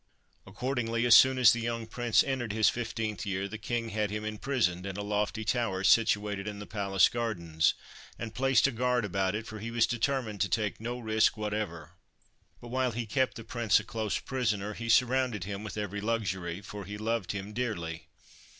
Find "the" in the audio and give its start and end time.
1.53-1.59, 3.47-3.59, 6.57-6.65, 13.35-13.43